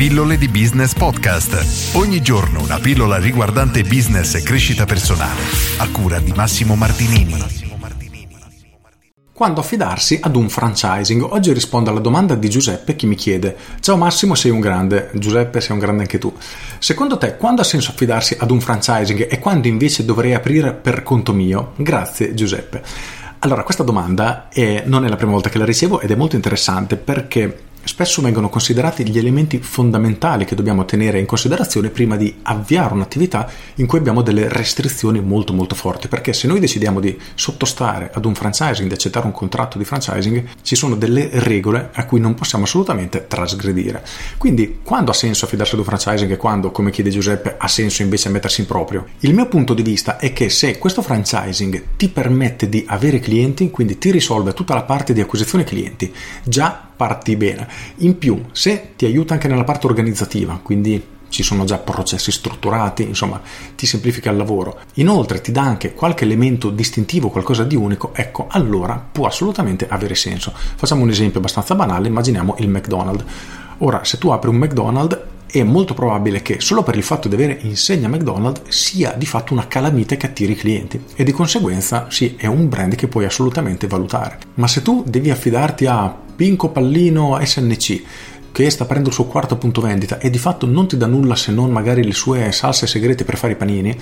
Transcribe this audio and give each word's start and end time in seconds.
Pillole 0.00 0.38
di 0.38 0.48
Business 0.48 0.94
Podcast. 0.94 1.94
Ogni 1.94 2.22
giorno 2.22 2.62
una 2.62 2.78
pillola 2.78 3.18
riguardante 3.18 3.82
business 3.82 4.34
e 4.34 4.42
crescita 4.42 4.86
personale. 4.86 5.42
A 5.76 5.90
cura 5.90 6.18
di 6.20 6.32
Massimo 6.34 6.74
Martinini. 6.74 7.36
Quando 9.30 9.60
affidarsi 9.60 10.18
ad 10.22 10.36
un 10.36 10.48
franchising? 10.48 11.20
Oggi 11.20 11.52
rispondo 11.52 11.90
alla 11.90 12.00
domanda 12.00 12.34
di 12.34 12.48
Giuseppe 12.48 12.96
che 12.96 13.04
mi 13.04 13.14
chiede 13.14 13.54
Ciao 13.80 13.98
Massimo, 13.98 14.34
sei 14.34 14.50
un 14.50 14.60
grande. 14.60 15.10
Giuseppe, 15.12 15.60
sei 15.60 15.72
un 15.72 15.80
grande 15.80 16.00
anche 16.04 16.16
tu. 16.16 16.34
Secondo 16.78 17.18
te, 17.18 17.36
quando 17.36 17.60
ha 17.60 17.64
senso 17.64 17.90
affidarsi 17.90 18.34
ad 18.40 18.50
un 18.50 18.62
franchising 18.62 19.26
e 19.30 19.38
quando 19.38 19.68
invece 19.68 20.06
dovrei 20.06 20.32
aprire 20.32 20.72
per 20.72 21.02
conto 21.02 21.34
mio? 21.34 21.74
Grazie 21.76 22.32
Giuseppe. 22.32 22.82
Allora, 23.40 23.64
questa 23.64 23.82
domanda 23.82 24.48
è, 24.48 24.82
non 24.86 25.04
è 25.04 25.08
la 25.10 25.16
prima 25.16 25.32
volta 25.32 25.50
che 25.50 25.58
la 25.58 25.66
ricevo 25.66 26.00
ed 26.00 26.10
è 26.10 26.14
molto 26.14 26.36
interessante 26.36 26.96
perché 26.96 27.68
spesso 27.84 28.22
vengono 28.22 28.48
considerati 28.48 29.08
gli 29.08 29.18
elementi 29.18 29.58
fondamentali 29.58 30.44
che 30.44 30.54
dobbiamo 30.54 30.84
tenere 30.84 31.18
in 31.18 31.26
considerazione 31.26 31.90
prima 31.90 32.16
di 32.16 32.34
avviare 32.42 32.94
un'attività 32.94 33.50
in 33.76 33.86
cui 33.86 33.98
abbiamo 33.98 34.22
delle 34.22 34.48
restrizioni 34.48 35.20
molto 35.20 35.52
molto 35.52 35.74
forti 35.74 36.08
perché 36.08 36.32
se 36.32 36.46
noi 36.46 36.60
decidiamo 36.60 37.00
di 37.00 37.18
sottostare 37.34 38.10
ad 38.12 38.24
un 38.24 38.34
franchising, 38.34 38.88
di 38.88 38.94
accettare 38.94 39.26
un 39.26 39.32
contratto 39.32 39.78
di 39.78 39.84
franchising 39.84 40.44
ci 40.62 40.76
sono 40.76 40.96
delle 40.96 41.28
regole 41.32 41.90
a 41.92 42.04
cui 42.04 42.20
non 42.20 42.34
possiamo 42.34 42.64
assolutamente 42.64 43.26
trasgredire 43.26 44.02
quindi 44.38 44.80
quando 44.82 45.10
ha 45.10 45.14
senso 45.14 45.44
affidarsi 45.44 45.74
ad 45.74 45.80
un 45.80 45.86
franchising 45.86 46.30
e 46.30 46.36
quando, 46.36 46.70
come 46.70 46.90
chiede 46.90 47.10
Giuseppe, 47.10 47.56
ha 47.58 47.68
senso 47.68 48.02
invece 48.02 48.28
mettersi 48.28 48.60
in 48.60 48.66
proprio? 48.66 49.06
Il 49.20 49.34
mio 49.34 49.46
punto 49.48 49.74
di 49.74 49.82
vista 49.82 50.18
è 50.18 50.32
che 50.32 50.48
se 50.48 50.78
questo 50.78 51.02
franchising 51.02 51.82
ti 51.96 52.08
permette 52.08 52.68
di 52.68 52.84
avere 52.86 53.20
clienti, 53.20 53.70
quindi 53.70 53.98
ti 53.98 54.10
risolve 54.10 54.52
tutta 54.52 54.74
la 54.74 54.82
parte 54.82 55.12
di 55.12 55.20
acquisizione 55.20 55.64
clienti, 55.64 56.12
già 56.44 56.89
parti 57.00 57.34
bene. 57.34 57.66
In 57.98 58.18
più, 58.18 58.44
se 58.52 58.92
ti 58.94 59.06
aiuta 59.06 59.32
anche 59.32 59.48
nella 59.48 59.64
parte 59.64 59.86
organizzativa, 59.86 60.60
quindi 60.62 61.02
ci 61.30 61.42
sono 61.42 61.64
già 61.64 61.78
processi 61.78 62.30
strutturati, 62.30 63.04
insomma, 63.04 63.40
ti 63.74 63.86
semplifica 63.86 64.28
il 64.30 64.36
lavoro. 64.36 64.80
Inoltre 64.94 65.40
ti 65.40 65.50
dà 65.50 65.62
anche 65.62 65.94
qualche 65.94 66.24
elemento 66.24 66.68
distintivo, 66.68 67.30
qualcosa 67.30 67.64
di 67.64 67.74
unico, 67.74 68.10
ecco, 68.12 68.48
allora 68.50 69.02
può 69.10 69.26
assolutamente 69.26 69.88
avere 69.88 70.14
senso. 70.14 70.52
Facciamo 70.54 71.04
un 71.04 71.08
esempio 71.08 71.38
abbastanza 71.38 71.74
banale, 71.74 72.08
immaginiamo 72.08 72.56
il 72.58 72.68
McDonald's. 72.68 73.24
Ora, 73.78 74.04
se 74.04 74.18
tu 74.18 74.28
apri 74.28 74.50
un 74.50 74.56
McDonald's, 74.56 75.18
è 75.46 75.62
molto 75.64 75.94
probabile 75.94 76.42
che 76.42 76.60
solo 76.60 76.82
per 76.82 76.96
il 76.96 77.02
fatto 77.02 77.26
di 77.26 77.34
avere 77.34 77.58
insegna 77.62 78.08
McDonald's 78.08 78.68
sia 78.68 79.12
di 79.12 79.26
fatto 79.26 79.52
una 79.52 79.66
calamita 79.66 80.14
che 80.16 80.26
attiri 80.26 80.52
i 80.52 80.56
clienti 80.56 81.02
e 81.16 81.24
di 81.24 81.32
conseguenza 81.32 82.06
sì, 82.08 82.36
è 82.36 82.46
un 82.46 82.68
brand 82.68 82.94
che 82.94 83.08
puoi 83.08 83.24
assolutamente 83.24 83.88
valutare. 83.88 84.38
Ma 84.54 84.68
se 84.68 84.82
tu 84.82 85.04
devi 85.06 85.30
affidarti 85.30 85.86
a 85.86 86.28
Pinco 86.40 86.70
Pallino 86.70 87.38
SNC 87.38 88.02
che 88.50 88.70
sta 88.70 88.86
prendendo 88.86 89.10
il 89.10 89.14
suo 89.14 89.26
quarto 89.26 89.58
punto 89.58 89.82
vendita 89.82 90.16
e 90.16 90.30
di 90.30 90.38
fatto 90.38 90.64
non 90.64 90.88
ti 90.88 90.96
dà 90.96 91.04
nulla 91.04 91.36
se 91.36 91.52
non 91.52 91.70
magari 91.70 92.02
le 92.02 92.14
sue 92.14 92.50
salse 92.50 92.86
segrete 92.86 93.24
per 93.24 93.36
fare 93.36 93.52
i 93.52 93.56
panini, 93.56 93.94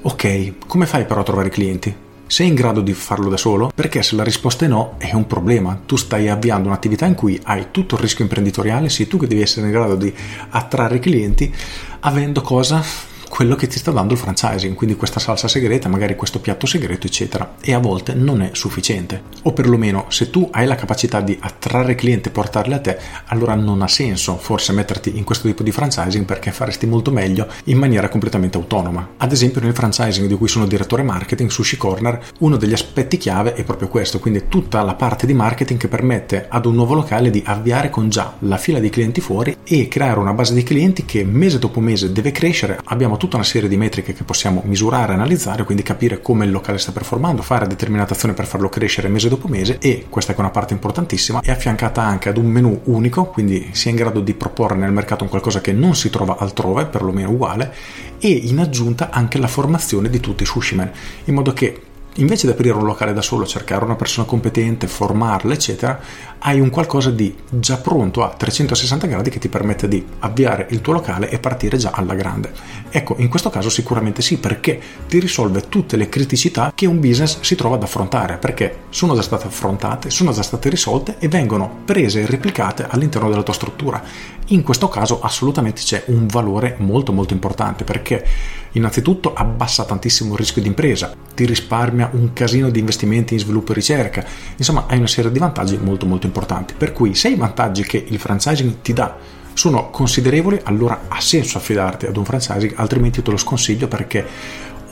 ok, 0.00 0.54
come 0.66 0.86
fai 0.86 1.04
però 1.04 1.20
a 1.20 1.22
trovare 1.22 1.50
clienti? 1.50 1.94
Sei 2.26 2.46
in 2.46 2.54
grado 2.54 2.80
di 2.80 2.94
farlo 2.94 3.28
da 3.28 3.36
solo? 3.36 3.70
Perché 3.74 4.02
se 4.02 4.16
la 4.16 4.24
risposta 4.24 4.64
è 4.64 4.68
no, 4.68 4.94
è 4.96 5.12
un 5.12 5.26
problema. 5.26 5.78
Tu 5.84 5.96
stai 5.96 6.30
avviando 6.30 6.68
un'attività 6.68 7.04
in 7.04 7.14
cui 7.14 7.38
hai 7.42 7.66
tutto 7.70 7.96
il 7.96 8.00
rischio 8.00 8.24
imprenditoriale, 8.24 8.88
sei 8.88 9.06
tu 9.06 9.18
che 9.18 9.26
devi 9.26 9.42
essere 9.42 9.66
in 9.66 9.72
grado 9.72 9.96
di 9.96 10.10
attrarre 10.48 10.98
clienti, 10.98 11.54
avendo 12.00 12.40
cosa? 12.40 12.82
Quello 13.30 13.54
che 13.54 13.68
ti 13.68 13.78
sta 13.78 13.92
dando 13.92 14.12
il 14.12 14.18
franchising, 14.18 14.74
quindi 14.74 14.96
questa 14.96 15.20
salsa 15.20 15.46
segreta, 15.46 15.88
magari 15.88 16.16
questo 16.16 16.40
piatto 16.40 16.66
segreto, 16.66 17.06
eccetera. 17.06 17.54
E 17.60 17.72
a 17.72 17.78
volte 17.78 18.12
non 18.12 18.42
è 18.42 18.50
sufficiente. 18.52 19.22
O 19.42 19.52
perlomeno, 19.52 20.06
se 20.08 20.30
tu 20.30 20.48
hai 20.50 20.66
la 20.66 20.74
capacità 20.74 21.20
di 21.20 21.38
attrarre 21.40 21.94
clienti 21.94 22.28
e 22.28 22.32
portarli 22.32 22.74
a 22.74 22.80
te, 22.80 22.98
allora 23.26 23.54
non 23.54 23.82
ha 23.82 23.88
senso 23.88 24.36
forse 24.36 24.72
metterti 24.72 25.16
in 25.16 25.22
questo 25.22 25.46
tipo 25.46 25.62
di 25.62 25.70
franchising 25.70 26.24
perché 26.24 26.50
faresti 26.50 26.86
molto 26.86 27.12
meglio 27.12 27.46
in 27.64 27.78
maniera 27.78 28.08
completamente 28.08 28.58
autonoma. 28.58 29.10
Ad 29.18 29.30
esempio, 29.30 29.60
nel 29.60 29.74
franchising 29.74 30.26
di 30.26 30.34
cui 30.34 30.48
sono 30.48 30.66
direttore 30.66 31.04
marketing, 31.04 31.50
Sushi 31.50 31.76
Corner, 31.76 32.20
uno 32.40 32.56
degli 32.56 32.72
aspetti 32.72 33.16
chiave 33.16 33.54
è 33.54 33.62
proprio 33.62 33.86
questo, 33.86 34.18
quindi 34.18 34.48
tutta 34.48 34.82
la 34.82 34.94
parte 34.94 35.26
di 35.26 35.34
marketing 35.34 35.78
che 35.78 35.88
permette 35.88 36.46
ad 36.48 36.66
un 36.66 36.74
nuovo 36.74 36.94
locale 36.94 37.30
di 37.30 37.42
avviare 37.46 37.90
con 37.90 38.08
già 38.08 38.34
la 38.40 38.56
fila 38.56 38.80
di 38.80 38.90
clienti 38.90 39.20
fuori 39.20 39.56
e 39.62 39.86
creare 39.86 40.18
una 40.18 40.34
base 40.34 40.52
di 40.52 40.64
clienti 40.64 41.04
che 41.04 41.24
mese 41.24 41.60
dopo 41.60 41.78
mese 41.78 42.10
deve 42.10 42.32
crescere. 42.32 42.80
Abbiamo 42.84 43.18
tutta 43.20 43.36
una 43.36 43.44
serie 43.44 43.68
di 43.68 43.76
metriche 43.76 44.14
che 44.14 44.24
possiamo 44.24 44.62
misurare, 44.64 45.12
analizzare, 45.12 45.64
quindi 45.64 45.82
capire 45.82 46.22
come 46.22 46.46
il 46.46 46.50
locale 46.50 46.78
sta 46.78 46.90
performando, 46.90 47.42
fare 47.42 47.66
determinate 47.66 48.14
azioni 48.14 48.32
per 48.32 48.46
farlo 48.46 48.70
crescere 48.70 49.08
mese 49.08 49.28
dopo 49.28 49.46
mese 49.46 49.76
e 49.78 50.06
questa 50.08 50.34
è 50.34 50.38
una 50.38 50.48
parte 50.48 50.72
importantissima, 50.72 51.40
è 51.42 51.50
affiancata 51.50 52.02
anche 52.02 52.30
ad 52.30 52.38
un 52.38 52.46
menu 52.46 52.80
unico, 52.84 53.26
quindi 53.26 53.68
sia 53.72 53.90
in 53.90 53.96
grado 53.96 54.20
di 54.20 54.32
proporre 54.32 54.76
nel 54.76 54.90
mercato 54.90 55.24
un 55.24 55.28
qualcosa 55.28 55.60
che 55.60 55.72
non 55.72 55.94
si 55.94 56.08
trova 56.08 56.38
altrove, 56.38 56.86
perlomeno 56.86 57.30
uguale, 57.30 57.74
e 58.18 58.30
in 58.30 58.58
aggiunta 58.58 59.10
anche 59.10 59.36
la 59.36 59.48
formazione 59.48 60.08
di 60.08 60.18
tutti 60.18 60.42
i 60.42 60.46
sushimen, 60.46 60.90
in 61.24 61.34
modo 61.34 61.52
che 61.52 61.82
invece 62.14 62.46
di 62.46 62.52
aprire 62.52 62.76
un 62.76 62.84
locale 62.84 63.12
da 63.12 63.22
solo, 63.22 63.46
cercare 63.46 63.84
una 63.84 63.94
persona 63.94 64.26
competente, 64.26 64.86
formarla, 64.86 65.52
eccetera, 65.52 66.00
hai 66.38 66.58
un 66.58 66.70
qualcosa 66.70 67.10
di 67.10 67.34
già 67.48 67.76
pronto 67.76 68.24
a 68.24 68.30
360 68.30 69.06
gradi 69.06 69.30
che 69.30 69.38
ti 69.38 69.48
permette 69.48 69.88
di 69.88 70.04
avviare 70.20 70.66
il 70.70 70.80
tuo 70.80 70.94
locale 70.94 71.30
e 71.30 71.38
partire 71.38 71.76
già 71.76 71.90
alla 71.94 72.14
grande. 72.14 72.52
Ecco, 72.90 73.14
in 73.18 73.28
questo 73.28 73.50
caso 73.50 73.68
sicuramente 73.68 74.22
sì, 74.22 74.38
perché 74.38 74.80
ti 75.06 75.20
risolve 75.20 75.68
tutte 75.68 75.96
le 75.96 76.08
criticità 76.08 76.72
che 76.74 76.86
un 76.86 76.98
business 76.98 77.40
si 77.40 77.54
trova 77.54 77.76
ad 77.76 77.82
affrontare, 77.82 78.38
perché 78.38 78.80
sono 78.90 79.14
già 79.14 79.22
state 79.22 79.46
affrontate, 79.46 80.10
sono 80.10 80.32
già 80.32 80.42
state 80.42 80.68
risolte 80.68 81.16
e 81.18 81.28
vengono 81.28 81.82
prese 81.84 82.22
e 82.22 82.26
replicate 82.26 82.86
all'interno 82.88 83.28
della 83.28 83.42
tua 83.42 83.54
struttura. 83.54 84.02
In 84.46 84.62
questo 84.62 84.88
caso 84.88 85.20
assolutamente 85.20 85.82
c'è 85.82 86.04
un 86.06 86.26
valore 86.26 86.74
molto 86.78 87.12
molto 87.12 87.34
importante 87.34 87.84
perché 87.84 88.26
innanzitutto 88.72 89.32
abbassa 89.34 89.84
tantissimo 89.84 90.32
il 90.32 90.38
rischio 90.38 90.62
di 90.62 90.68
impresa, 90.68 91.14
ti 91.34 91.44
risparmia 91.44 92.10
un 92.12 92.32
casino 92.32 92.70
di 92.70 92.78
investimenti 92.78 93.34
in 93.34 93.40
sviluppo 93.40 93.72
e 93.72 93.74
ricerca, 93.74 94.24
insomma 94.56 94.86
hai 94.88 94.98
una 94.98 95.06
serie 95.06 95.30
di 95.30 95.38
vantaggi 95.38 95.78
molto 95.78 96.06
molto 96.06 96.26
importanti. 96.26 96.74
Per 96.76 96.92
cui 96.92 97.14
se 97.14 97.28
i 97.28 97.36
vantaggi 97.36 97.82
che 97.82 98.04
il 98.06 98.18
franchising 98.18 98.80
ti 98.82 98.92
dà 98.92 99.16
sono 99.52 99.90
considerevoli, 99.90 100.60
allora 100.64 101.02
ha 101.08 101.20
senso 101.20 101.58
affidarti 101.58 102.06
ad 102.06 102.16
un 102.16 102.24
franchising, 102.24 102.74
altrimenti 102.76 103.22
te 103.22 103.30
lo 103.30 103.36
sconsiglio 103.36 103.88
perché 103.88 104.26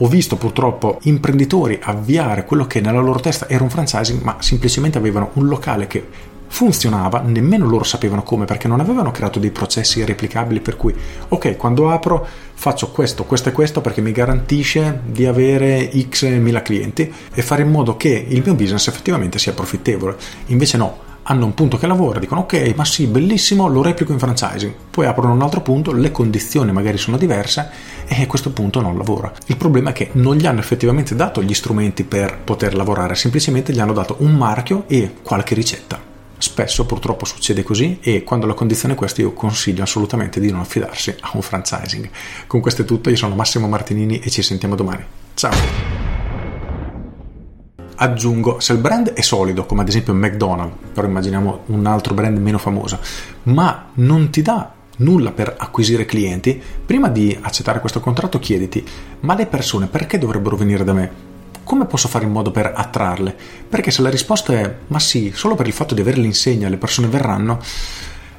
ho 0.00 0.06
visto 0.06 0.36
purtroppo 0.36 0.98
imprenditori 1.02 1.78
avviare 1.82 2.44
quello 2.44 2.66
che 2.66 2.80
nella 2.80 3.00
loro 3.00 3.18
testa 3.18 3.48
era 3.48 3.64
un 3.64 3.70
franchising, 3.70 4.22
ma 4.22 4.36
semplicemente 4.40 4.98
avevano 4.98 5.30
un 5.34 5.46
locale 5.46 5.86
che 5.86 6.06
funzionava, 6.48 7.20
nemmeno 7.20 7.66
loro 7.66 7.84
sapevano 7.84 8.22
come 8.22 8.44
perché 8.44 8.68
non 8.68 8.80
avevano 8.80 9.10
creato 9.10 9.38
dei 9.38 9.50
processi 9.50 10.04
replicabili 10.04 10.60
per 10.60 10.76
cui 10.76 10.94
ok 11.28 11.56
quando 11.56 11.90
apro 11.90 12.26
faccio 12.54 12.90
questo, 12.90 13.24
questo 13.24 13.50
e 13.50 13.52
questo 13.52 13.80
perché 13.80 14.00
mi 14.00 14.12
garantisce 14.12 15.00
di 15.04 15.26
avere 15.26 15.90
x 16.10 16.26
mila 16.38 16.62
clienti 16.62 17.12
e 17.32 17.42
fare 17.42 17.62
in 17.62 17.70
modo 17.70 17.96
che 17.96 18.26
il 18.28 18.42
mio 18.42 18.54
business 18.54 18.88
effettivamente 18.88 19.38
sia 19.38 19.52
profittevole 19.52 20.16
invece 20.46 20.76
no 20.76 21.06
hanno 21.30 21.44
un 21.44 21.54
punto 21.54 21.76
che 21.76 21.86
lavora, 21.86 22.18
dicono 22.18 22.42
ok, 22.42 22.72
ma 22.74 22.86
sì, 22.86 23.06
bellissimo, 23.06 23.68
lo 23.68 23.82
replico 23.82 24.12
in 24.12 24.18
franchising. 24.18 24.72
Poi 24.90 25.04
aprono 25.04 25.34
un 25.34 25.42
altro 25.42 25.60
punto, 25.60 25.92
le 25.92 26.10
condizioni 26.10 26.72
magari 26.72 26.96
sono 26.96 27.18
diverse 27.18 27.68
e 28.06 28.22
a 28.22 28.26
questo 28.26 28.50
punto 28.50 28.80
non 28.80 28.96
lavora. 28.96 29.30
Il 29.46 29.58
problema 29.58 29.90
è 29.90 29.92
che 29.92 30.08
non 30.12 30.36
gli 30.36 30.46
hanno 30.46 30.60
effettivamente 30.60 31.14
dato 31.14 31.42
gli 31.42 31.54
strumenti 31.54 32.04
per 32.04 32.38
poter 32.42 32.74
lavorare, 32.74 33.14
semplicemente 33.14 33.74
gli 33.74 33.80
hanno 33.80 33.92
dato 33.92 34.16
un 34.20 34.34
marchio 34.36 34.84
e 34.86 35.16
qualche 35.22 35.54
ricetta. 35.54 36.07
Spesso 36.58 36.86
purtroppo 36.86 37.24
succede 37.24 37.62
così 37.62 37.98
e 38.00 38.24
quando 38.24 38.44
la 38.44 38.52
condizione 38.52 38.94
è 38.94 38.96
questa 38.96 39.20
io 39.20 39.32
consiglio 39.32 39.84
assolutamente 39.84 40.40
di 40.40 40.50
non 40.50 40.58
affidarsi 40.58 41.14
a 41.20 41.30
un 41.34 41.40
franchising. 41.40 42.10
Con 42.48 42.60
questo 42.60 42.82
è 42.82 42.84
tutto, 42.84 43.10
io 43.10 43.14
sono 43.14 43.36
Massimo 43.36 43.68
Martinini 43.68 44.18
e 44.18 44.28
ci 44.28 44.42
sentiamo 44.42 44.74
domani. 44.74 45.04
Ciao! 45.34 45.52
Aggiungo, 47.94 48.58
se 48.58 48.72
il 48.72 48.80
brand 48.80 49.12
è 49.12 49.20
solido, 49.20 49.66
come 49.66 49.82
ad 49.82 49.88
esempio 49.88 50.12
McDonald's, 50.14 50.74
però 50.92 51.06
immaginiamo 51.06 51.62
un 51.66 51.86
altro 51.86 52.14
brand 52.14 52.38
meno 52.38 52.58
famoso, 52.58 52.98
ma 53.44 53.90
non 53.94 54.30
ti 54.30 54.42
dà 54.42 54.72
nulla 54.96 55.30
per 55.30 55.54
acquisire 55.56 56.06
clienti, 56.06 56.60
prima 56.84 57.08
di 57.08 57.38
accettare 57.40 57.78
questo 57.78 58.00
contratto 58.00 58.40
chiediti, 58.40 58.84
ma 59.20 59.36
le 59.36 59.46
persone 59.46 59.86
perché 59.86 60.18
dovrebbero 60.18 60.56
venire 60.56 60.82
da 60.82 60.92
me? 60.92 61.37
Come 61.68 61.84
posso 61.84 62.08
fare 62.08 62.24
in 62.24 62.32
modo 62.32 62.50
per 62.50 62.72
attrarle? 62.74 63.36
Perché 63.68 63.90
se 63.90 64.00
la 64.00 64.08
risposta 64.08 64.54
è 64.54 64.74
ma 64.86 64.98
sì, 64.98 65.32
solo 65.34 65.54
per 65.54 65.66
il 65.66 65.74
fatto 65.74 65.94
di 65.94 66.00
avere 66.00 66.16
l'insegna 66.16 66.66
le 66.70 66.78
persone 66.78 67.08
verranno, 67.08 67.60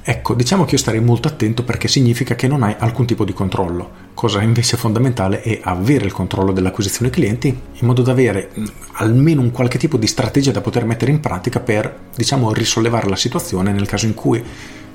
ecco, 0.02 0.34
diciamo 0.34 0.66
che 0.66 0.72
io 0.72 0.78
starei 0.80 1.00
molto 1.00 1.28
attento 1.28 1.64
perché 1.64 1.88
significa 1.88 2.34
che 2.34 2.48
non 2.48 2.64
hai 2.64 2.76
alcun 2.80 3.06
tipo 3.06 3.26
di 3.26 3.34
controllo. 3.34 4.08
Cosa 4.16 4.42
invece 4.42 4.78
fondamentale 4.78 5.42
è 5.42 5.60
avere 5.62 6.06
il 6.06 6.12
controllo 6.12 6.52
dell'acquisizione 6.52 7.12
clienti 7.12 7.50
in 7.50 7.86
modo 7.86 8.02
da 8.02 8.14
avere 8.14 8.50
mm, 8.58 8.66
almeno 8.94 9.42
un 9.42 9.52
qualche 9.52 9.78
tipo 9.78 9.98
di 9.98 10.08
strategia 10.08 10.52
da 10.52 10.62
poter 10.62 10.86
mettere 10.86 11.12
in 11.12 11.20
pratica 11.20 11.60
per, 11.60 11.98
diciamo, 12.16 12.52
risollevare 12.52 13.08
la 13.08 13.16
situazione 13.16 13.72
nel 13.72 13.88
caso 13.88 14.08
in 14.08 14.16
cui 14.16 14.44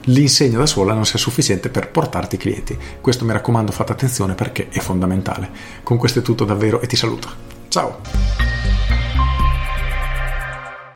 l'insegna 0.06 0.58
da 0.58 0.66
sola 0.66 0.92
non 0.92 1.06
sia 1.06 1.20
sufficiente 1.20 1.68
per 1.68 1.88
portarti 1.88 2.36
clienti. 2.36 2.76
Questo 3.00 3.24
mi 3.24 3.30
raccomando, 3.30 3.70
fate 3.70 3.92
attenzione 3.92 4.34
perché 4.34 4.70
è 4.70 4.80
fondamentale. 4.80 5.48
Con 5.84 5.98
questo 5.98 6.18
è 6.18 6.22
tutto 6.22 6.44
davvero 6.44 6.80
e 6.80 6.88
ti 6.88 6.96
saluto. 6.96 7.54
Ciao! 7.74 7.90